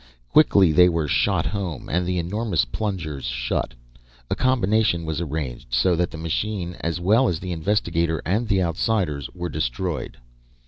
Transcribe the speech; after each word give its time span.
Quickly 0.29 0.71
they 0.71 0.89
were 0.89 1.07
shot 1.07 1.45
home, 1.45 1.87
and 1.87 2.07
the 2.07 2.17
enormous 2.17 2.65
plungers 2.65 3.25
shut. 3.25 3.75
A 4.31 4.35
combination 4.35 5.05
was 5.05 5.21
arranged 5.21 5.71
so 5.71 5.95
that 5.95 6.09
the 6.09 6.17
machine, 6.17 6.73
as 6.79 6.99
well 6.99 7.27
as 7.27 7.39
the 7.39 7.51
investigator 7.51 8.19
and 8.25 8.47
the 8.47 8.63
Outsiders, 8.63 9.29
were 9.35 9.47
destroyed. 9.47 10.17